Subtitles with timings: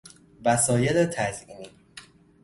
[0.45, 1.69] وسایل تزئینی